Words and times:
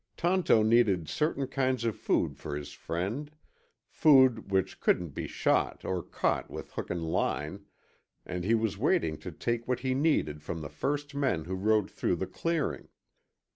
Tonto 0.17 0.63
needed 0.63 1.07
certain 1.07 1.45
kinds 1.45 1.85
of 1.85 1.95
food 1.95 2.35
for 2.35 2.55
his 2.55 2.73
friend, 2.73 3.29
food 3.87 4.49
which 4.49 4.79
couldn't 4.79 5.09
be 5.09 5.27
shot 5.27 5.85
or 5.85 6.01
caught 6.01 6.49
with 6.49 6.71
hook 6.71 6.89
and 6.89 7.03
line, 7.03 7.67
and 8.25 8.43
he 8.43 8.55
was 8.55 8.79
waiting 8.79 9.15
to 9.19 9.31
take 9.31 9.67
what 9.67 9.81
he 9.81 9.93
needed 9.93 10.41
from 10.41 10.61
the 10.61 10.69
first 10.69 11.13
men 11.13 11.43
who 11.45 11.53
rode 11.53 11.91
through 11.91 12.15
the 12.15 12.25
clearing. 12.25 12.87